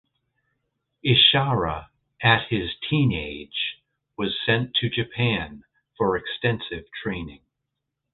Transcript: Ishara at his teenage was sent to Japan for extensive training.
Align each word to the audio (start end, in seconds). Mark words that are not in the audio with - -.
Ishara 1.05 1.89
at 2.23 2.47
his 2.47 2.71
teenage 2.89 3.83
was 4.17 4.35
sent 4.43 4.73
to 4.77 4.89
Japan 4.89 5.63
for 5.95 6.17
extensive 6.17 6.85
training. 7.03 7.41